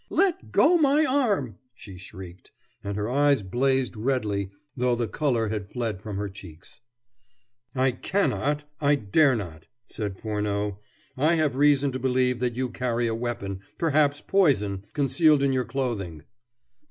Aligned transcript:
"Let 0.09 0.51
go 0.51 0.77
my 0.79 1.05
arm!" 1.05 1.59
she 1.75 1.99
shrieked, 1.99 2.49
and 2.83 2.95
her 2.97 3.07
eyes 3.07 3.43
blazed 3.43 3.95
redly 3.95 4.49
though 4.75 4.95
the 4.95 5.07
color 5.07 5.49
had 5.49 5.69
fled 5.69 6.01
from 6.01 6.17
her 6.17 6.27
cheeks. 6.27 6.79
"I 7.75 7.91
cannot. 7.91 8.63
I 8.79 8.95
dare 8.95 9.35
not," 9.35 9.67
said 9.85 10.17
Furneaux. 10.17 10.79
"I 11.15 11.35
have 11.35 11.55
reason 11.55 11.91
to 11.91 11.99
believe 11.99 12.39
that 12.39 12.55
you 12.55 12.69
carry 12.71 13.05
a 13.05 13.13
weapon, 13.13 13.59
perhaps 13.77 14.21
poison, 14.21 14.85
concealed 14.93 15.43
in 15.43 15.53
your 15.53 15.65
clothing." 15.65 16.23